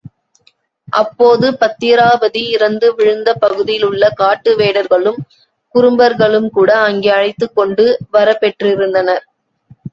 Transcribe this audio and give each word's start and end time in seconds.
அப்போது 0.93 1.47
பத்திராபதி 1.59 2.41
இறந்து 2.53 2.87
வீழ்ந்த 2.95 3.35
பகுதியிலுள்ள 3.43 4.09
காட்டு 4.21 4.53
வேடர்களும் 4.57 5.21
குறும்பர்களும்கூட 5.75 6.71
அங்கே 6.89 7.11
அழைத்துக் 7.17 7.55
கொண்டு 7.55 7.85
வரப்பெற்றிருந்தனர். 8.13 9.25